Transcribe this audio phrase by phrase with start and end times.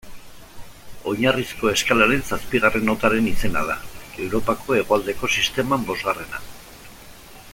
[1.11, 3.77] Oinarrizko eskalaren zazpigarren notaren izena da,
[4.27, 6.45] Europako Hegoaldeko sisteman bosgarrena.